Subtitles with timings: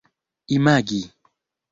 [0.57, 1.01] imagi